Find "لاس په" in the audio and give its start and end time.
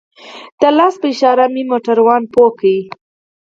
0.77-1.07